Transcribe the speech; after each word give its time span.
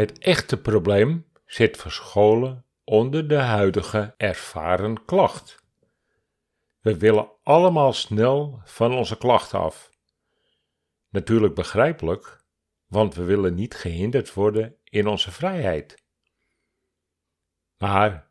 Het 0.00 0.18
echte 0.18 0.60
probleem 0.60 1.26
zit 1.46 1.76
verscholen 1.76 2.64
onder 2.84 3.28
de 3.28 3.36
huidige 3.36 4.14
ervaren 4.16 5.04
klacht. 5.04 5.64
We 6.80 6.96
willen 6.96 7.30
allemaal 7.42 7.92
snel 7.92 8.60
van 8.64 8.94
onze 8.94 9.18
klachten 9.18 9.58
af. 9.58 9.90
Natuurlijk 11.08 11.54
begrijpelijk, 11.54 12.44
want 12.86 13.14
we 13.14 13.22
willen 13.22 13.54
niet 13.54 13.74
gehinderd 13.74 14.34
worden 14.34 14.76
in 14.84 15.06
onze 15.06 15.30
vrijheid. 15.30 16.04
Maar 17.76 18.30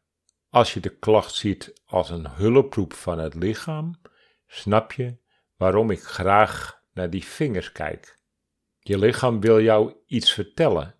als 0.50 0.74
je 0.74 0.79
de 0.79 0.97
klacht 0.97 1.33
ziet 1.33 1.82
als 1.86 2.10
een 2.10 2.29
hulproep 2.29 2.93
van 2.93 3.20
het 3.20 3.33
lichaam, 3.33 4.01
snap 4.47 4.92
je 4.92 5.18
waarom 5.56 5.92
ik 5.92 6.01
graag 6.01 6.83
naar 6.93 7.10
die 7.10 7.25
vingers 7.25 7.71
kijk. 7.71 8.20
Je 8.79 8.97
lichaam 8.97 9.39
wil 9.39 9.61
jou 9.61 9.96
iets 10.06 10.33
vertellen 10.33 10.97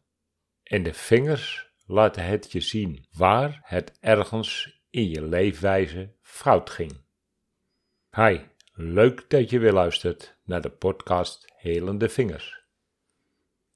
en 0.70 0.84
de 0.84 0.94
vingers 0.94 1.72
laten 1.86 2.26
het 2.26 2.52
je 2.52 2.60
zien 2.60 3.06
waar 3.12 3.60
het 3.64 3.98
ergens 4.00 4.80
in 4.90 5.10
je 5.10 5.24
leefwijze 5.24 6.16
fout 6.22 6.70
ging. 6.70 7.02
Hi, 8.12 8.40
leuk 8.74 9.30
dat 9.30 9.50
je 9.50 9.60
weer 9.60 9.74
luistert 9.74 10.38
naar 10.44 10.62
de 10.62 10.70
podcast 10.70 11.54
Helende 11.56 12.10
Vingers. 12.10 12.64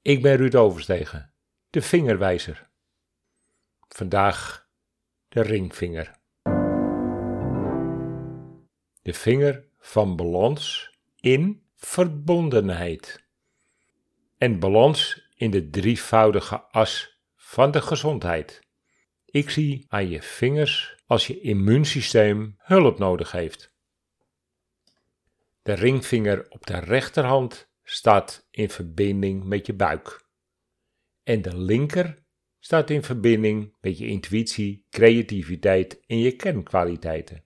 Ik 0.02 0.22
ben 0.22 0.36
Ruud 0.36 0.54
Overstegen, 0.54 1.34
de 1.70 1.82
vingerwijzer. 1.82 2.70
Vandaag 3.88 4.68
de 5.28 5.42
ringvinger. 5.42 6.18
De 9.02 9.12
vinger 9.12 9.68
van 9.78 10.16
balans 10.16 10.90
in 11.20 11.62
verbondenheid. 11.74 13.24
En 14.38 14.58
balans 14.58 15.23
in 15.34 15.50
de 15.50 15.70
drievoudige 15.70 16.62
as 16.62 17.20
van 17.34 17.70
de 17.70 17.80
gezondheid. 17.80 18.60
Ik 19.24 19.50
zie 19.50 19.84
aan 19.88 20.08
je 20.08 20.22
vingers 20.22 20.96
als 21.06 21.26
je 21.26 21.40
immuunsysteem 21.40 22.54
hulp 22.58 22.98
nodig 22.98 23.32
heeft. 23.32 23.72
De 25.62 25.72
ringvinger 25.72 26.46
op 26.48 26.66
de 26.66 26.78
rechterhand 26.78 27.72
staat 27.82 28.46
in 28.50 28.70
verbinding 28.70 29.44
met 29.44 29.66
je 29.66 29.74
buik. 29.74 30.26
En 31.22 31.42
de 31.42 31.56
linker 31.56 32.24
staat 32.58 32.90
in 32.90 33.02
verbinding 33.02 33.76
met 33.80 33.98
je 33.98 34.06
intuïtie, 34.06 34.86
creativiteit 34.90 36.00
en 36.06 36.18
je 36.18 36.36
kernkwaliteiten. 36.36 37.44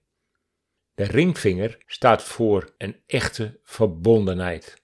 De 0.93 1.03
ringvinger 1.03 1.83
staat 1.85 2.23
voor 2.23 2.73
een 2.77 3.01
echte 3.05 3.59
verbondenheid. 3.63 4.78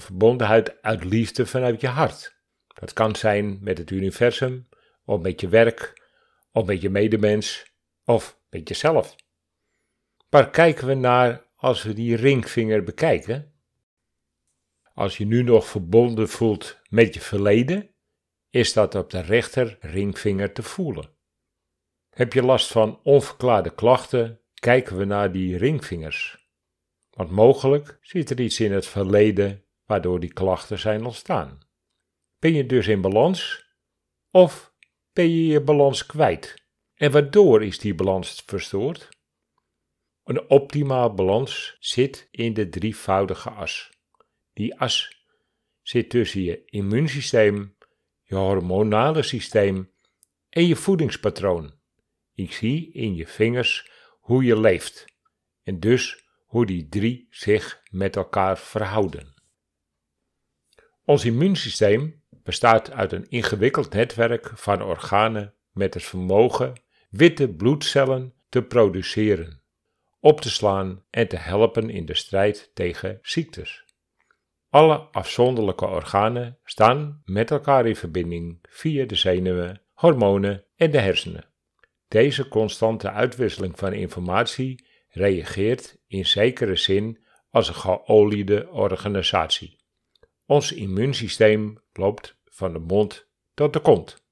Verbondenheid 0.00 0.82
uit 0.82 1.04
liefde 1.04 1.46
vanuit 1.46 1.80
je 1.80 1.86
hart. 1.86 2.36
Dat 2.66 2.92
kan 2.92 3.16
zijn 3.16 3.58
met 3.60 3.78
het 3.78 3.90
universum, 3.90 4.68
of 5.04 5.20
met 5.20 5.40
je 5.40 5.48
werk, 5.48 6.02
of 6.52 6.66
met 6.66 6.80
je 6.80 6.90
medemens, 6.90 7.72
of 8.04 8.40
met 8.50 8.68
jezelf. 8.68 9.16
Waar 10.28 10.50
kijken 10.50 10.86
we 10.86 10.94
naar 10.94 11.46
als 11.56 11.82
we 11.82 11.92
die 11.92 12.16
ringvinger 12.16 12.82
bekijken? 12.82 13.52
Als 14.94 15.16
je 15.16 15.26
nu 15.26 15.42
nog 15.42 15.66
verbonden 15.66 16.28
voelt 16.28 16.78
met 16.88 17.14
je 17.14 17.20
verleden, 17.20 17.90
is 18.50 18.72
dat 18.72 18.94
op 18.94 19.10
de 19.10 19.20
rechter 19.20 19.76
ringvinger 19.80 20.52
te 20.52 20.62
voelen. 20.62 21.10
Heb 22.10 22.32
je 22.32 22.42
last 22.42 22.72
van 22.72 23.00
onverklaarde 23.02 23.74
klachten, 23.74 24.40
kijken 24.54 24.96
we 24.96 25.04
naar 25.04 25.32
die 25.32 25.56
ringvingers. 25.56 26.48
Want 27.10 27.30
mogelijk 27.30 27.98
zit 28.00 28.30
er 28.30 28.40
iets 28.40 28.60
in 28.60 28.72
het 28.72 28.86
verleden 28.86 29.64
waardoor 29.88 30.20
die 30.20 30.32
klachten 30.32 30.78
zijn 30.78 31.04
ontstaan. 31.04 31.58
Ben 32.38 32.52
je 32.54 32.66
dus 32.66 32.86
in 32.86 33.00
balans 33.00 33.66
of 34.30 34.74
ben 35.12 35.30
je 35.30 35.46
je 35.46 35.60
balans 35.60 36.06
kwijt? 36.06 36.66
En 36.94 37.10
waardoor 37.10 37.64
is 37.64 37.78
die 37.78 37.94
balans 37.94 38.42
verstoord? 38.46 39.08
Een 40.24 40.50
optimaal 40.50 41.14
balans 41.14 41.76
zit 41.78 42.28
in 42.30 42.54
de 42.54 42.68
drievoudige 42.68 43.50
as. 43.50 43.90
Die 44.52 44.80
as 44.80 45.24
zit 45.82 46.10
tussen 46.10 46.42
je 46.42 46.64
immuunsysteem, 46.64 47.76
je 48.22 48.34
hormonale 48.34 49.22
systeem 49.22 49.92
en 50.48 50.66
je 50.66 50.76
voedingspatroon. 50.76 51.74
Ik 52.34 52.52
zie 52.52 52.92
in 52.92 53.14
je 53.14 53.26
vingers 53.26 53.90
hoe 54.20 54.44
je 54.44 54.60
leeft 54.60 55.04
en 55.62 55.80
dus 55.80 56.24
hoe 56.44 56.66
die 56.66 56.88
drie 56.88 57.26
zich 57.30 57.82
met 57.90 58.16
elkaar 58.16 58.58
verhouden. 58.58 59.37
Ons 61.08 61.24
immuunsysteem 61.24 62.22
bestaat 62.42 62.92
uit 62.92 63.12
een 63.12 63.28
ingewikkeld 63.28 63.92
netwerk 63.92 64.50
van 64.54 64.82
organen 64.82 65.54
met 65.72 65.94
het 65.94 66.02
vermogen 66.02 66.72
witte 67.10 67.48
bloedcellen 67.48 68.34
te 68.48 68.62
produceren, 68.62 69.62
op 70.20 70.40
te 70.40 70.50
slaan 70.50 71.04
en 71.10 71.28
te 71.28 71.36
helpen 71.36 71.90
in 71.90 72.06
de 72.06 72.14
strijd 72.14 72.70
tegen 72.74 73.18
ziektes. 73.22 73.84
Alle 74.68 74.96
afzonderlijke 74.96 75.86
organen 75.86 76.58
staan 76.64 77.22
met 77.24 77.50
elkaar 77.50 77.86
in 77.86 77.96
verbinding 77.96 78.58
via 78.68 79.06
de 79.06 79.14
zenuwen, 79.14 79.82
hormonen 79.92 80.64
en 80.76 80.90
de 80.90 81.00
hersenen. 81.00 81.48
Deze 82.08 82.48
constante 82.48 83.10
uitwisseling 83.10 83.78
van 83.78 83.92
informatie 83.92 84.86
reageert 85.08 85.98
in 86.06 86.26
zekere 86.26 86.76
zin 86.76 87.24
als 87.50 87.68
een 87.68 87.74
geoliede 87.74 88.68
organisatie. 88.70 89.77
Ons 90.48 90.72
immuunsysteem 90.72 91.78
loopt 91.92 92.36
van 92.44 92.72
de 92.72 92.78
mond 92.78 93.28
tot 93.54 93.72
de 93.72 93.80
kont. 93.80 94.24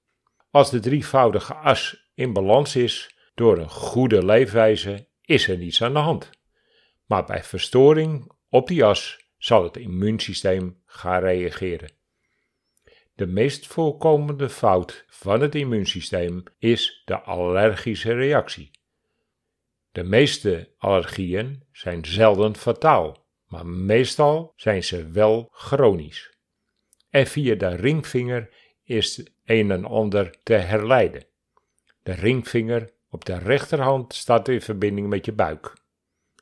Als 0.50 0.70
de 0.70 0.80
drievoudige 0.80 1.54
as 1.54 2.10
in 2.14 2.32
balans 2.32 2.76
is 2.76 3.16
door 3.34 3.58
een 3.58 3.70
goede 3.70 4.24
leefwijze, 4.24 5.08
is 5.22 5.48
er 5.48 5.58
niets 5.58 5.82
aan 5.82 5.92
de 5.92 5.98
hand. 5.98 6.30
Maar 7.06 7.24
bij 7.24 7.42
verstoring 7.42 8.32
op 8.48 8.68
die 8.68 8.84
as 8.84 9.28
zal 9.38 9.62
het 9.62 9.76
immuunsysteem 9.76 10.82
gaan 10.86 11.20
reageren. 11.20 11.92
De 13.14 13.26
meest 13.26 13.66
voorkomende 13.66 14.48
fout 14.48 15.04
van 15.08 15.40
het 15.40 15.54
immuunsysteem 15.54 16.42
is 16.58 17.02
de 17.04 17.20
allergische 17.20 18.12
reactie. 18.12 18.70
De 19.92 20.04
meeste 20.04 20.72
allergieën 20.78 21.62
zijn 21.72 22.04
zelden 22.04 22.56
fataal, 22.56 23.25
maar 23.56 23.66
meestal 23.66 24.52
zijn 24.56 24.84
ze 24.84 25.10
wel 25.10 25.48
chronisch. 25.52 26.34
En 27.10 27.26
via 27.26 27.54
de 27.54 27.68
ringvinger 27.68 28.48
is 28.84 29.26
een 29.44 29.70
en 29.70 29.84
ander 29.84 30.34
te 30.42 30.54
herleiden. 30.54 31.24
De 32.02 32.12
ringvinger 32.12 32.90
op 33.10 33.24
de 33.24 33.38
rechterhand 33.38 34.14
staat 34.14 34.48
in 34.48 34.62
verbinding 34.62 35.08
met 35.08 35.24
je 35.24 35.32
buik. 35.32 35.72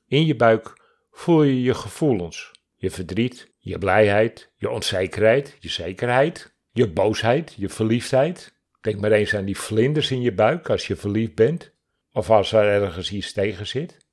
In 0.06 0.26
je 0.26 0.36
buik 0.36 0.82
voel 1.10 1.42
je 1.42 1.62
je 1.62 1.74
gevoelens, 1.74 2.50
je 2.74 2.90
verdriet, 2.90 3.52
je 3.58 3.78
blijheid, 3.78 4.52
je 4.56 4.70
onzekerheid, 4.70 5.56
je 5.60 5.68
zekerheid, 5.68 6.54
je 6.70 6.88
boosheid, 6.88 7.54
je 7.56 7.68
verliefdheid. 7.68 8.54
Denk 8.80 9.00
maar 9.00 9.12
eens 9.12 9.34
aan 9.34 9.44
die 9.44 9.58
vlinders 9.58 10.10
in 10.10 10.20
je 10.20 10.32
buik 10.32 10.70
als 10.70 10.86
je 10.86 10.96
verliefd 10.96 11.34
bent, 11.34 11.72
of 12.12 12.30
als 12.30 12.52
er 12.52 12.82
ergens 12.82 13.12
iets 13.12 13.32
tegen 13.32 13.66
zit. 13.66 14.03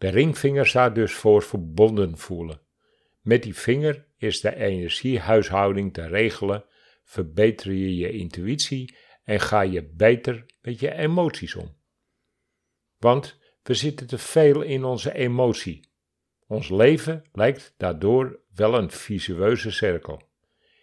De 0.00 0.08
ringvinger 0.08 0.66
staat 0.66 0.94
dus 0.94 1.12
voor 1.12 1.42
verbonden 1.42 2.18
voelen. 2.18 2.60
Met 3.20 3.42
die 3.42 3.54
vinger 3.54 4.06
is 4.16 4.40
de 4.40 4.56
energiehuishouding 4.56 5.92
te 5.92 6.06
regelen, 6.06 6.64
verbeter 7.04 7.72
je 7.72 7.96
je 7.96 8.10
intuïtie 8.10 8.96
en 9.24 9.40
ga 9.40 9.60
je 9.60 9.90
beter 9.94 10.46
met 10.60 10.80
je 10.80 10.94
emoties 10.94 11.54
om. 11.54 11.76
Want 12.98 13.38
we 13.62 13.74
zitten 13.74 14.06
te 14.06 14.18
veel 14.18 14.62
in 14.62 14.84
onze 14.84 15.14
emotie. 15.14 15.88
Ons 16.46 16.68
leven 16.68 17.24
lijkt 17.32 17.74
daardoor 17.76 18.40
wel 18.54 18.74
een 18.74 18.90
visueuze 18.90 19.70
cirkel. 19.70 20.22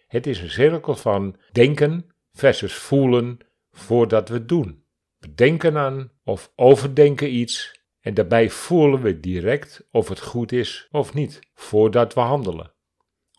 Het 0.06 0.26
is 0.26 0.40
een 0.40 0.50
cirkel 0.50 0.94
van 0.94 1.36
denken 1.52 2.14
versus 2.32 2.74
voelen 2.74 3.38
voordat 3.70 4.28
we 4.28 4.44
doen. 4.44 4.84
We 5.18 5.34
denken 5.34 5.76
aan 5.76 6.12
of 6.24 6.52
overdenken 6.54 7.34
iets 7.34 7.77
en 8.08 8.14
daarbij 8.14 8.50
voelen 8.50 9.00
we 9.00 9.20
direct 9.20 9.88
of 9.90 10.08
het 10.08 10.20
goed 10.20 10.52
is 10.52 10.88
of 10.90 11.14
niet 11.14 11.40
voordat 11.54 12.14
we 12.14 12.20
handelen. 12.20 12.72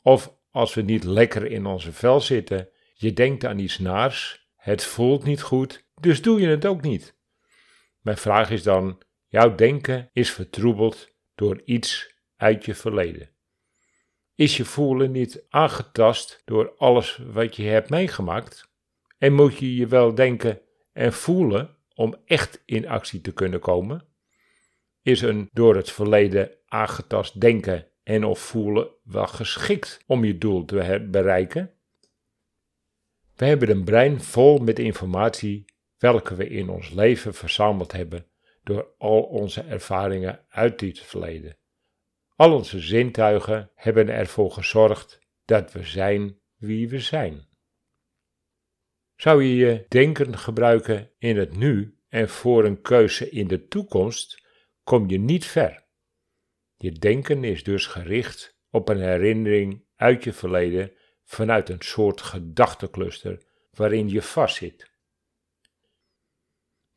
Of 0.02 0.38
als 0.52 0.74
we 0.74 0.82
niet 0.82 1.04
lekker 1.04 1.46
in 1.46 1.66
onze 1.66 1.92
vel 1.92 2.22
zitten, 2.22 2.70
je 2.94 3.14
denkt 3.14 3.46
aan 3.46 3.60
iets 3.60 3.80
naars, 3.80 4.50
het 4.56 4.84
voelt 4.84 5.24
niet 5.24 5.42
goed, 5.42 5.88
dus 6.02 6.22
doe 6.22 6.42
je 6.42 6.48
het 6.48 6.66
ook 6.66 6.82
niet. 6.82 7.18
Mijn 8.00 8.18
vraag 8.18 8.50
is 8.50 8.64
dan: 8.64 9.02
jouw 9.28 9.56
denken 9.56 10.10
is 10.14 10.32
vertroebeld 10.32 11.16
door 11.36 11.62
iets 11.66 12.16
uit 12.36 12.66
je 12.66 12.76
verleden. 12.76 13.30
Is 14.36 14.58
je 14.58 14.66
voelen 14.66 15.12
niet 15.12 15.46
aangetast 15.50 16.42
door 16.46 16.74
alles 16.78 17.20
wat 17.32 17.56
je 17.56 17.64
hebt 17.64 17.90
meegemaakt? 17.90 18.72
En 19.18 19.34
moet 19.34 19.58
je 19.58 19.76
je 19.76 19.88
wel 19.88 20.16
denken 20.16 20.62
en 20.94 21.14
voelen 21.14 21.78
om 21.96 22.16
echt 22.26 22.62
in 22.66 22.88
actie 22.88 23.22
te 23.22 23.34
kunnen 23.34 23.60
komen? 23.60 24.09
Is 25.02 25.22
een 25.22 25.50
door 25.52 25.76
het 25.76 25.92
verleden 25.92 26.52
aangetast 26.66 27.42
denken 27.42 27.88
en 28.04 28.24
of 28.24 28.40
voelen 28.40 28.90
wel 29.04 29.28
geschikt 29.28 30.04
om 30.06 30.26
je 30.26 30.38
doel 30.38 30.66
te 30.66 31.08
bereiken? 31.12 31.74
We 33.36 33.46
hebben 33.46 33.70
een 33.70 33.84
brein 33.84 34.22
vol 34.22 34.58
met 34.58 34.80
informatie 34.80 35.66
welke 35.98 36.36
we 36.36 36.48
in 36.48 36.70
ons 36.70 36.90
leven 36.90 37.34
verzameld 37.34 37.92
hebben 37.92 38.26
door 38.64 38.88
al 38.98 39.22
onze 39.22 39.62
ervaringen 39.62 40.46
uit 40.50 40.80
dit 40.80 41.00
verleden. 41.00 41.58
Al 42.36 42.54
onze 42.54 42.80
zintuigen 42.80 43.72
hebben 43.76 44.10
ervoor 44.10 44.52
gezorgd 44.52 45.20
dat 45.46 45.72
we 45.72 45.84
zijn 45.84 46.40
wie 46.56 46.90
we 46.90 47.00
zijn. 47.00 47.48
Zou 49.16 49.44
je 49.44 49.56
je 49.56 49.86
denken 49.88 50.38
gebruiken 50.38 51.12
in 51.18 51.38
het 51.38 51.58
nu 51.58 51.98
en 52.08 52.30
voor 52.30 52.66
een 52.66 52.82
keuze 52.82 53.30
in 53.30 53.48
de 53.48 53.68
toekomst, 53.68 54.48
kom 54.90 55.10
je 55.10 55.20
niet 55.20 55.46
ver. 55.46 55.84
Je 56.78 56.92
denken 56.92 57.44
is 57.44 57.64
dus 57.64 57.86
gericht 57.86 58.58
op 58.70 58.90
een 58.90 59.00
herinnering 59.00 59.84
uit 59.96 60.24
je 60.24 60.34
verleden 60.34 60.92
vanuit 61.24 61.70
een 61.70 61.82
soort 61.82 62.22
gedachtencluster 62.22 63.44
waarin 63.72 64.10
je 64.10 64.22
vastzit. 64.22 64.92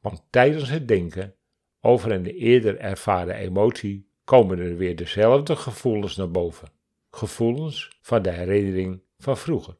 Want 0.00 0.22
tijdens 0.30 0.68
het 0.68 0.88
denken 0.88 1.34
over 1.80 2.12
een 2.12 2.26
eerder 2.26 2.78
ervaren 2.78 3.34
emotie 3.34 4.10
komen 4.24 4.58
er 4.58 4.76
weer 4.76 4.96
dezelfde 4.96 5.56
gevoelens 5.56 6.16
naar 6.16 6.30
boven. 6.30 6.68
Gevoelens 7.10 7.98
van 8.00 8.22
de 8.22 8.30
herinnering 8.30 9.02
van 9.18 9.36
vroeger. 9.36 9.76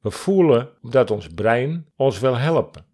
We 0.00 0.10
voelen 0.10 0.82
omdat 0.82 1.10
ons 1.10 1.28
brein 1.28 1.92
ons 1.96 2.18
wil 2.18 2.36
helpen. 2.36 2.86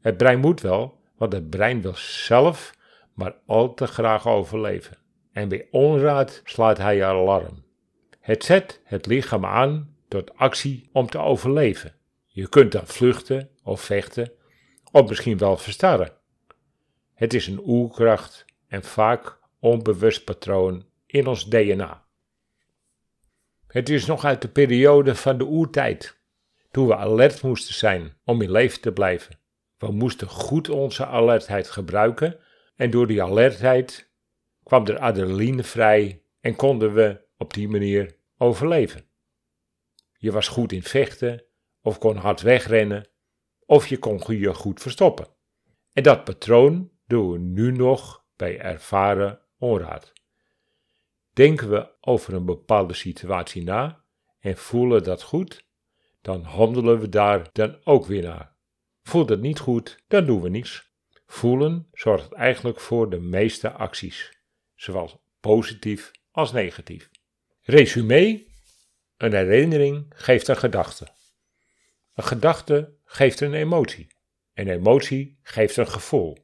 Het 0.00 0.16
brein 0.16 0.40
moet 0.40 0.60
wel, 0.60 1.00
want 1.16 1.32
het 1.32 1.50
brein 1.50 1.82
wil 1.82 1.96
zelf 1.96 2.78
maar 3.20 3.34
al 3.46 3.74
te 3.74 3.86
graag 3.86 4.26
overleven. 4.26 4.98
En 5.32 5.48
bij 5.48 5.68
onraad 5.70 6.40
slaat 6.44 6.78
hij 6.78 7.04
alarm. 7.04 7.64
Het 8.20 8.44
zet 8.44 8.80
het 8.84 9.06
lichaam 9.06 9.44
aan 9.44 9.94
tot 10.08 10.36
actie 10.36 10.88
om 10.92 11.06
te 11.06 11.18
overleven. 11.18 11.94
Je 12.26 12.48
kunt 12.48 12.72
dan 12.72 12.86
vluchten 12.86 13.50
of 13.62 13.80
vechten, 13.80 14.32
of 14.92 15.08
misschien 15.08 15.38
wel 15.38 15.56
verstarren. 15.56 16.12
Het 17.14 17.34
is 17.34 17.46
een 17.46 17.60
oerkracht 17.64 18.44
en 18.68 18.84
vaak 18.84 19.38
onbewust 19.58 20.24
patroon 20.24 20.84
in 21.06 21.26
ons 21.26 21.48
DNA. 21.48 22.04
Het 23.66 23.88
is 23.88 24.06
nog 24.06 24.24
uit 24.24 24.42
de 24.42 24.48
periode 24.48 25.14
van 25.14 25.38
de 25.38 25.44
oertijd, 25.44 26.18
toen 26.70 26.86
we 26.86 26.96
alert 26.96 27.42
moesten 27.42 27.74
zijn 27.74 28.16
om 28.24 28.42
in 28.42 28.50
leven 28.50 28.80
te 28.80 28.92
blijven. 28.92 29.38
We 29.78 29.92
moesten 29.92 30.28
goed 30.28 30.68
onze 30.68 31.06
alertheid 31.06 31.70
gebruiken 31.70 32.40
en 32.80 32.90
door 32.90 33.06
die 33.06 33.22
alertheid 33.22 34.12
kwam 34.62 34.86
er 34.86 34.98
adrenaline 34.98 35.62
vrij 35.62 36.24
en 36.40 36.56
konden 36.56 36.94
we 36.94 37.26
op 37.36 37.54
die 37.54 37.68
manier 37.68 38.16
overleven. 38.36 39.08
Je 40.16 40.32
was 40.32 40.48
goed 40.48 40.72
in 40.72 40.82
vechten 40.82 41.44
of 41.80 41.98
kon 41.98 42.16
hard 42.16 42.40
wegrennen 42.40 43.08
of 43.66 43.86
je 43.86 43.98
kon 43.98 44.20
je 44.26 44.54
goed 44.54 44.82
verstoppen. 44.82 45.26
En 45.92 46.02
dat 46.02 46.24
patroon 46.24 46.90
doen 47.06 47.32
we 47.32 47.38
nu 47.38 47.72
nog 47.72 48.24
bij 48.36 48.58
ervaren 48.58 49.40
onraad. 49.58 50.12
Denken 51.32 51.70
we 51.70 51.88
over 52.00 52.34
een 52.34 52.46
bepaalde 52.46 52.94
situatie 52.94 53.62
na 53.62 54.04
en 54.38 54.56
voelen 54.56 55.02
dat 55.02 55.22
goed, 55.22 55.68
dan 56.20 56.42
handelen 56.42 57.00
we 57.00 57.08
daar 57.08 57.48
dan 57.52 57.78
ook 57.84 58.06
weer 58.06 58.22
naar. 58.22 58.56
Voelt 59.02 59.28
het 59.28 59.40
niet 59.40 59.58
goed, 59.58 60.04
dan 60.08 60.26
doen 60.26 60.40
we 60.40 60.48
niets. 60.48 60.89
Voelen 61.30 61.88
zorgt 61.92 62.32
eigenlijk 62.32 62.80
voor 62.80 63.10
de 63.10 63.20
meeste 63.20 63.72
acties, 63.72 64.38
zowel 64.74 65.22
positief 65.40 66.10
als 66.30 66.52
negatief. 66.52 67.10
Resume: 67.62 68.46
een 69.16 69.32
herinnering 69.32 70.12
geeft 70.14 70.48
een 70.48 70.56
gedachte. 70.56 71.08
Een 72.14 72.24
gedachte 72.24 72.96
geeft 73.04 73.40
een 73.40 73.54
emotie. 73.54 74.06
Een 74.54 74.68
emotie 74.68 75.38
geeft 75.42 75.76
een 75.76 75.88
gevoel. 75.88 76.36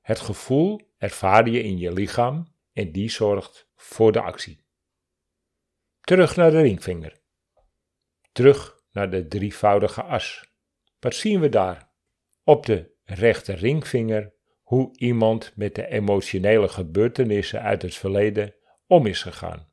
Het 0.00 0.20
gevoel 0.20 0.94
ervaar 0.98 1.48
je 1.48 1.62
in 1.62 1.78
je 1.78 1.92
lichaam 1.92 2.54
en 2.72 2.92
die 2.92 3.10
zorgt 3.10 3.68
voor 3.74 4.12
de 4.12 4.20
actie. 4.20 4.64
Terug 6.00 6.36
naar 6.36 6.50
de 6.50 6.60
ringvinger. 6.60 7.20
Terug 8.32 8.80
naar 8.92 9.10
de 9.10 9.26
drievoudige 9.26 10.02
as. 10.02 10.44
Wat 10.98 11.14
zien 11.14 11.40
we 11.40 11.48
daar? 11.48 11.90
Op 12.44 12.66
de 12.66 12.94
rechter 13.06 13.54
ringvinger 13.54 14.32
hoe 14.62 14.96
iemand 14.96 15.52
met 15.54 15.74
de 15.74 15.86
emotionele 15.86 16.68
gebeurtenissen 16.68 17.62
uit 17.62 17.82
het 17.82 17.94
verleden 17.94 18.54
om 18.86 19.06
is 19.06 19.22
gegaan. 19.22 19.68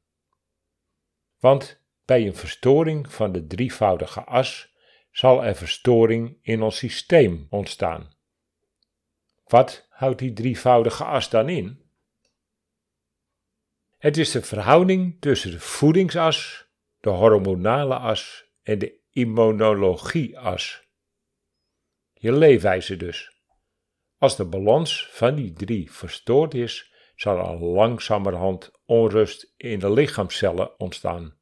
Want 1.39 1.81
bij 2.05 2.27
een 2.27 2.35
verstoring 2.35 3.11
van 3.11 3.31
de 3.31 3.47
drievoudige 3.47 4.23
as 4.23 4.73
zal 5.11 5.43
er 5.43 5.55
verstoring 5.55 6.37
in 6.41 6.61
ons 6.61 6.77
systeem 6.77 7.47
ontstaan. 7.49 8.13
Wat 9.43 9.87
houdt 9.89 10.19
die 10.19 10.33
drievoudige 10.33 11.03
as 11.03 11.29
dan 11.29 11.49
in? 11.49 11.81
Het 13.97 14.17
is 14.17 14.31
de 14.31 14.41
verhouding 14.41 15.17
tussen 15.19 15.51
de 15.51 15.59
voedingsas, 15.59 16.67
de 16.99 17.09
hormonale 17.09 17.95
as 17.95 18.45
en 18.63 18.79
de 18.79 18.99
immunologie-as. 19.11 20.82
Je 22.23 22.31
leefwijze 22.31 22.97
dus. 22.97 23.31
Als 24.17 24.35
de 24.35 24.45
balans 24.45 25.07
van 25.11 25.35
die 25.35 25.53
drie 25.53 25.91
verstoord 25.91 26.53
is, 26.53 26.93
zal 27.15 27.37
er 27.37 27.59
langzamerhand 27.59 28.71
onrust 28.85 29.53
in 29.57 29.79
de 29.79 29.91
lichaamcellen 29.91 30.79
ontstaan. 30.79 31.37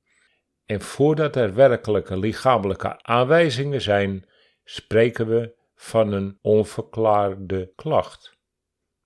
En 0.65 0.81
voordat 0.81 1.35
er 1.35 1.53
werkelijke 1.53 2.17
lichamelijke 2.17 3.03
aanwijzingen 3.03 3.81
zijn, 3.81 4.29
spreken 4.63 5.27
we 5.27 5.55
van 5.75 6.11
een 6.11 6.37
onverklaarde 6.41 7.73
klacht. 7.75 8.37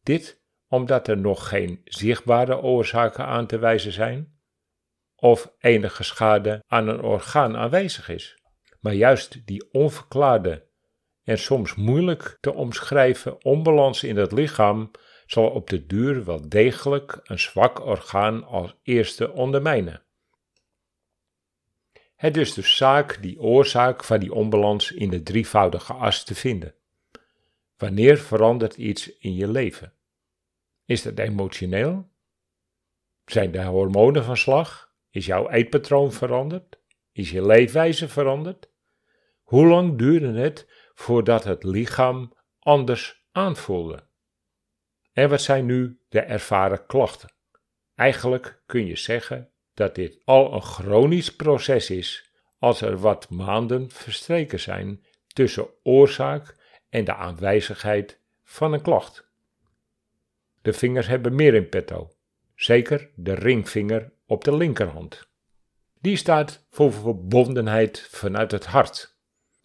Dit 0.04 0.44
omdat 0.68 1.07
er 1.07 1.18
nog 1.18 1.48
geen 1.48 1.81
zichtbare 1.83 2.57
oorzaken 2.62 3.25
aan 3.25 3.48
te 3.48 3.57
wijzen 3.57 3.92
zijn, 3.92 4.39
of 5.16 5.54
enige 5.57 6.04
schade 6.04 6.63
aan 6.68 6.88
een 6.88 7.01
orgaan 7.01 7.57
aanwezig 7.57 8.10
is. 8.10 8.42
Maar 8.80 8.94
juist 8.94 9.45
die 9.48 9.71
onverklaarde 9.71 10.74
en 11.25 11.38
soms 11.38 11.75
moeilijk 11.75 12.38
te 12.42 12.54
omschrijven 12.54 13.44
onbalans 13.44 14.04
in 14.04 14.18
het 14.18 14.31
lichaam 14.31 14.92
zal 15.25 15.50
op 15.50 15.69
de 15.69 15.86
duur 15.86 16.25
wel 16.25 16.50
degelijk 16.50 17.19
een 17.24 17.39
zwak 17.39 17.86
orgaan 17.86 18.44
als 18.44 18.76
eerste 18.83 19.31
ondermijnen. 19.31 20.04
Het 22.16 22.38
is 22.38 22.54
dus 22.54 22.78
zaak 22.78 23.21
die 23.21 23.40
oorzaak 23.40 24.04
van 24.04 24.19
die 24.19 24.33
onbalans 24.33 24.92
in 24.92 25.09
de 25.09 25.23
drievoudige 25.23 25.94
as 25.94 26.23
te 26.23 26.35
vinden. 26.35 26.76
Wanneer 27.78 28.18
verandert 28.18 28.78
iets 28.78 29.18
in 29.18 29.35
je 29.35 29.47
leven? 29.47 29.94
Is 30.85 31.02
dat 31.02 31.19
emotioneel? 31.19 32.09
Zijn 33.26 33.52
de 33.52 33.64
hormonen 33.64 34.23
van 34.23 34.38
slag? 34.38 34.94
Is 35.09 35.26
jouw 35.26 35.49
eetpatroon 35.49 36.14
veranderd? 36.14 36.80
Is 37.11 37.31
je 37.31 37.45
leefwijze 37.45 38.07
veranderd? 38.07 38.69
Hoe 39.44 39.68
lang 39.68 39.97
duurde 39.97 40.40
het 40.40 40.68
voordat 40.95 41.44
het 41.44 41.64
lichaam 41.64 42.33
anders 42.59 43.25
aanvoelde? 43.31 44.07
En 45.14 45.30
wat 45.30 45.42
zijn 45.42 45.66
nu 45.66 45.99
de 46.09 46.19
ervaren 46.19 46.85
klachten? 46.85 47.33
Eigenlijk 47.95 48.61
kun 48.66 48.85
je 48.85 48.95
zeggen 48.95 49.52
dat 49.73 49.95
dit 49.95 50.21
al 50.23 50.54
een 50.54 50.61
chronisch 50.61 51.35
proces 51.35 51.90
is 51.90 52.31
als 52.59 52.81
er 52.81 52.97
wat 52.97 53.30
maanden 53.30 53.90
verstreken 53.92 54.59
zijn 54.59 55.06
tussen 55.28 55.68
oorzaak 55.83 56.56
en 56.90 57.06
de 57.06 57.16
aanwijzigheid 57.16 58.21
van 58.44 58.73
een 58.73 58.81
klacht. 58.81 59.30
De 60.61 60.73
vingers 60.73 61.07
hebben 61.07 61.35
meer 61.35 61.54
in 61.54 61.69
petto, 61.69 62.11
zeker 62.56 63.09
de 63.16 63.33
ringvinger 63.33 64.14
op 64.25 64.44
de 64.44 64.56
linkerhand. 64.56 65.28
Die 66.02 66.16
staat 66.16 66.66
voor 66.69 66.94
verbondenheid 66.94 68.07
vanuit 68.11 68.52
het 68.52 68.66
hart, 68.66 69.15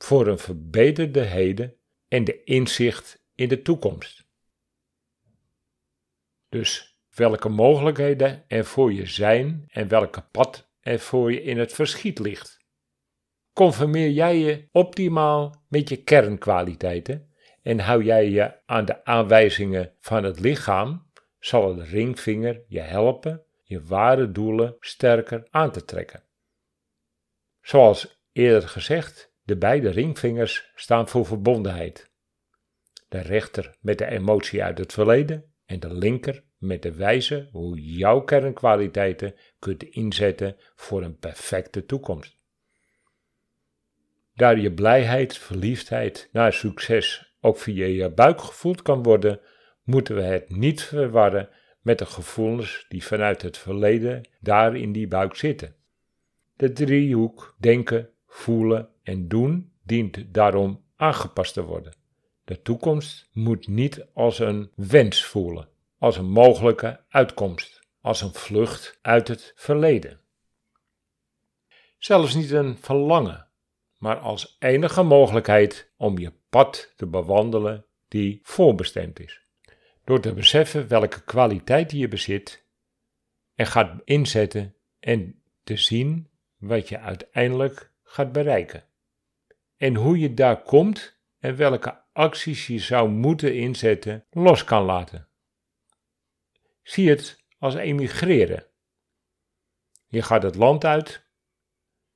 voor 0.05 0.27
een 0.27 0.39
verbeterde 0.39 1.21
heden 1.21 1.77
en 2.09 2.25
de 2.25 2.45
inzicht 2.45 3.25
in 3.35 3.49
de 3.49 3.63
toekomst. 3.63 4.29
Dus 6.49 6.99
welke 7.15 7.49
mogelijkheden 7.49 8.45
er 8.49 8.65
voor 8.65 8.93
je 8.93 9.07
zijn 9.07 9.65
en 9.69 9.89
welke 9.89 10.23
pad 10.31 10.71
er 10.81 10.99
voor 10.99 11.33
je 11.33 11.43
in 11.43 11.59
het 11.59 11.73
verschiet 11.73 12.19
ligt. 12.19 12.59
Conformeer 13.53 14.11
jij 14.11 14.39
je 14.39 14.69
optimaal 14.73 15.65
met 15.69 15.89
je 15.89 16.03
kernkwaliteiten 16.03 17.31
en 17.63 17.79
hou 17.79 18.05
jij 18.05 18.31
je 18.31 18.67
aan 18.67 18.85
de 18.85 19.05
aanwijzingen 19.05 19.95
van 20.01 20.25
het 20.25 20.41
lichaam, 20.41 21.11
zal 21.39 21.75
de 21.75 21.85
ringvinger 21.85 22.63
je 22.69 22.81
helpen 22.81 23.45
je 23.71 23.83
ware 23.83 24.31
doelen 24.31 24.77
sterker 24.81 25.47
aan 25.51 25.73
te 25.73 25.85
trekken. 25.85 26.25
Zoals 27.61 28.23
eerder 28.33 28.69
gezegd, 28.69 29.30
de 29.51 29.57
beide 29.57 29.89
ringvingers 29.89 30.71
staan 30.75 31.09
voor 31.09 31.27
verbondenheid. 31.27 32.11
De 33.09 33.21
rechter 33.21 33.77
met 33.81 33.99
de 33.99 34.07
emotie 34.07 34.63
uit 34.63 34.79
het 34.79 34.93
verleden 34.93 35.45
en 35.67 35.81
de 35.81 35.95
linker 35.95 36.45
met 36.59 36.83
de 36.83 36.93
wijze 36.95 37.49
hoe 37.53 37.81
jouw 37.81 38.21
kernkwaliteiten 38.21 39.35
kunt 39.59 39.83
inzetten 39.83 40.57
voor 40.75 41.03
een 41.03 41.19
perfecte 41.19 41.85
toekomst. 41.85 42.39
Daar 44.35 44.59
je 44.59 44.73
blijheid, 44.73 45.39
verliefdheid 45.39 46.29
naar 46.33 46.53
succes 46.53 47.35
ook 47.41 47.59
via 47.59 47.87
je 47.87 48.11
buik 48.11 48.41
gevoeld 48.41 48.83
kan 48.83 49.03
worden, 49.03 49.41
moeten 49.83 50.15
we 50.15 50.23
het 50.23 50.51
niet 50.51 50.83
verwarren 50.83 51.49
met 51.81 51.99
de 51.99 52.07
gevoelens 52.07 52.87
die 52.89 53.05
vanuit 53.05 53.43
het 53.43 53.59
verleden 53.59 54.29
daar 54.41 54.77
in 54.77 54.93
die 54.93 55.09
buik 55.09 55.35
zitten. 55.35 55.75
De 56.57 56.73
driehoek 56.73 57.55
denken, 57.59 58.11
voelen 58.27 58.89
en 59.11 59.29
doen 59.29 59.73
dient 59.83 60.35
daarom 60.35 60.85
aangepast 60.97 61.55
te 61.55 61.65
worden. 61.65 61.95
De 62.45 62.63
toekomst 62.63 63.29
moet 63.33 63.67
niet 63.67 64.07
als 64.15 64.39
een 64.39 64.71
wens 64.75 65.25
voelen, 65.25 65.69
als 65.99 66.17
een 66.17 66.31
mogelijke 66.31 67.05
uitkomst, 67.09 67.81
als 68.01 68.21
een 68.21 68.35
vlucht 68.35 68.99
uit 69.03 69.29
het 69.29 69.53
verleden. 69.57 70.21
Zelfs 71.99 72.35
niet 72.35 72.51
een 72.51 72.79
verlangen, 72.79 73.49
maar 73.97 74.17
als 74.19 74.57
enige 74.59 75.03
mogelijkheid 75.03 75.93
om 75.97 76.19
je 76.19 76.33
pad 76.51 76.93
te 76.97 77.07
bewandelen 77.07 77.85
die 78.09 78.41
voorbestemd 78.43 79.21
is. 79.21 79.41
Door 80.05 80.21
te 80.21 80.33
beseffen 80.33 80.89
welke 80.89 81.25
kwaliteit 81.25 81.91
je 81.91 82.09
bezit 82.09 82.67
en 83.55 83.67
gaat 83.67 84.01
inzetten 84.05 84.75
en 85.01 85.43
te 85.65 85.77
zien 85.77 86.29
wat 86.57 86.89
je 86.89 86.99
uiteindelijk 86.99 87.93
gaat 88.03 88.33
bereiken. 88.33 88.89
En 89.81 89.95
hoe 89.95 90.19
je 90.19 90.35
daar 90.35 90.63
komt 90.63 91.19
en 91.39 91.57
welke 91.57 92.05
acties 92.13 92.67
je 92.67 92.79
zou 92.79 93.09
moeten 93.09 93.55
inzetten, 93.55 94.27
los 94.31 94.65
kan 94.65 94.83
laten. 94.83 95.29
Zie 96.83 97.09
het 97.09 97.45
als 97.59 97.75
emigreren. 97.75 98.67
Je 100.07 100.23
gaat 100.23 100.43
het 100.43 100.55
land 100.55 100.85
uit 100.85 101.27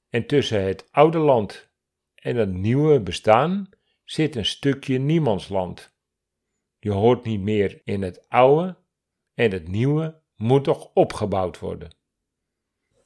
en 0.08 0.26
tussen 0.26 0.64
het 0.64 0.92
oude 0.92 1.18
land 1.18 1.70
en 2.14 2.36
het 2.36 2.52
nieuwe 2.52 3.00
bestaan 3.00 3.68
zit 4.04 4.36
een 4.36 4.44
stukje 4.44 4.98
niemandsland. 4.98 5.96
Je 6.78 6.90
hoort 6.90 7.24
niet 7.24 7.40
meer 7.40 7.80
in 7.84 8.02
het 8.02 8.28
oude 8.28 8.76
en 9.34 9.50
het 9.50 9.68
nieuwe 9.68 10.22
moet 10.36 10.64
toch 10.64 10.90
opgebouwd 10.94 11.58
worden. 11.58 11.96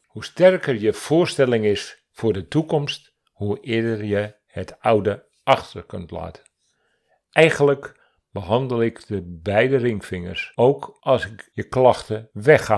Hoe 0.07 0.25
sterker 0.25 0.75
je 0.75 0.93
voorstelling 0.93 1.65
is 1.65 2.07
voor 2.11 2.33
de 2.33 2.49
toekomst, 2.49 3.17
hoe 3.33 3.61
eerder 3.61 4.05
je 4.05 4.37
het 4.59 4.81
oude 4.81 5.27
achter 5.43 5.85
kunt 5.85 6.11
laten. 6.11 6.43
Eigenlijk 7.31 8.00
behandel 8.31 8.83
ik 8.83 9.07
de 9.07 9.23
beide 9.23 9.77
ringvingers 9.77 10.53
ook 10.55 10.97
als 11.00 11.27
ik 11.27 11.50
je 11.53 11.62
klachten 11.62 12.31
weg 12.33 12.71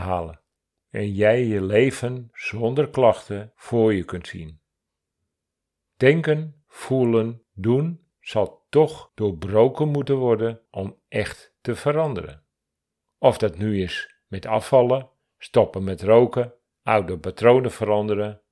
en 0.90 1.12
jij 1.12 1.44
je 1.44 1.62
leven 1.62 2.28
zonder 2.32 2.90
klachten 2.90 3.52
voor 3.54 3.94
je 3.94 4.04
kunt 4.04 4.28
zien. 4.28 4.60
Denken, 5.96 6.64
voelen, 6.68 7.42
doen 7.54 8.08
zal 8.20 8.66
toch 8.68 9.10
doorbroken 9.14 9.88
moeten 9.88 10.16
worden 10.16 10.60
om 10.70 10.96
echt 11.08 11.54
te 11.60 11.74
veranderen. 11.74 12.44
Of 13.18 13.38
dat 13.38 13.58
nu 13.58 13.82
is 13.82 14.14
met 14.26 14.46
afvallen, 14.46 15.08
stoppen 15.38 15.84
met 15.84 16.02
roken, 16.02 16.54
oude 16.82 17.18
patronen 17.18 17.70
veranderen. 17.70 18.42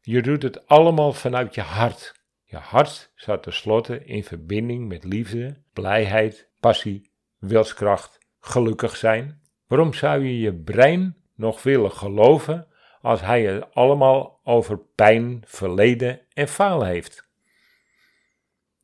Je 0.00 0.22
doet 0.22 0.42
het 0.42 0.66
allemaal 0.66 1.12
vanuit 1.12 1.54
je 1.54 1.60
hart. 1.60 2.17
Je 2.50 2.56
hart 2.56 3.12
staat 3.14 3.42
tenslotte 3.42 4.04
in 4.04 4.24
verbinding 4.24 4.88
met 4.88 5.04
liefde, 5.04 5.56
blijheid, 5.72 6.48
passie, 6.60 7.10
wilskracht, 7.38 8.18
gelukkig 8.40 8.96
zijn. 8.96 9.42
Waarom 9.66 9.94
zou 9.94 10.24
je 10.24 10.38
je 10.38 10.54
brein 10.54 11.16
nog 11.34 11.62
willen 11.62 11.92
geloven 11.92 12.66
als 13.00 13.20
hij 13.20 13.42
het 13.42 13.74
allemaal 13.74 14.40
over 14.44 14.78
pijn, 14.78 15.42
verleden 15.46 16.20
en 16.32 16.48
falen 16.48 16.86
heeft? 16.86 17.28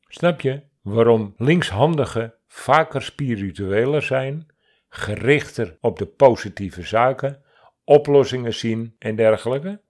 Snap 0.09 0.40
je 0.40 0.62
waarom 0.83 1.35
linkshandigen 1.37 2.35
vaker 2.47 3.02
spiritueler 3.02 4.02
zijn, 4.02 4.47
gerichter 4.88 5.76
op 5.80 5.99
de 5.99 6.06
positieve 6.06 6.83
zaken, 6.83 7.42
oplossingen 7.85 8.54
zien 8.54 8.97
en 8.99 9.16
dergelijke? 9.16 9.80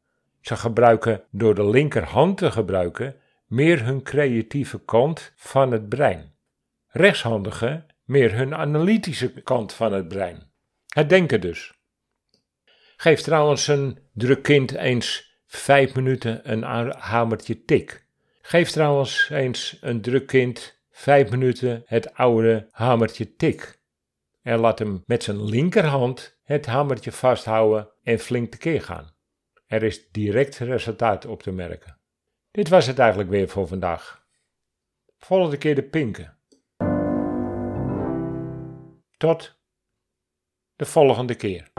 Ze 0.41 0.57
gebruiken 0.57 1.25
door 1.31 1.55
de 1.55 1.69
linkerhand 1.69 2.39
te 2.39 2.51
gebruiken 2.51 3.23
meer 3.55 3.85
hun 3.85 4.03
creatieve 4.03 4.85
kant 4.85 5.33
van 5.37 5.73
het 5.73 5.89
brein. 5.89 6.35
Rechtshandigen 6.89 7.87
meer 8.05 8.35
hun 8.37 8.55
analytische 8.55 9.43
kant 9.43 9.73
van 9.73 9.93
het 9.93 10.09
brein. 10.09 10.51
Het 10.89 11.09
denken 11.09 11.41
dus. 11.41 11.73
Geef 12.97 13.21
trouwens 13.21 13.67
een 13.67 13.99
druk 14.13 14.43
kind 14.43 14.73
eens 14.73 15.39
vijf 15.47 15.95
minuten 15.95 16.53
een 16.53 16.63
hamertje 16.99 17.65
tik. 17.65 18.07
Geef 18.43 18.71
trouwens 18.71 19.29
eens 19.31 19.79
een 19.81 20.01
druk 20.01 20.27
kind 20.27 20.81
vijf 20.91 21.31
minuten 21.31 21.83
het 21.87 22.15
oude 22.15 22.69
hamertje 22.71 23.37
tik. 23.37 23.83
En 24.43 24.59
laat 24.59 24.79
hem 24.79 25.03
met 25.07 25.23
zijn 25.23 25.45
linkerhand 25.45 26.39
het 26.43 26.67
hamertje 26.67 27.13
vasthouden 27.13 27.89
en 28.03 28.19
flink 28.19 28.51
tekeer 28.51 28.83
gaan. 28.83 29.15
Er 29.67 29.83
is 29.83 30.11
direct 30.11 30.59
resultaat 30.59 31.27
op 31.27 31.43
te 31.43 31.53
merken. 31.53 32.03
Dit 32.55 32.69
was 32.69 32.87
het 32.87 32.99
eigenlijk 32.99 33.31
weer 33.31 33.49
voor 33.49 33.67
vandaag. 33.69 34.27
Volgende 35.19 35.57
keer 35.57 35.75
de 35.75 35.83
pinken. 35.83 36.39
Tot 39.17 39.59
de 40.77 40.85
volgende 40.85 41.35
keer. 41.35 41.73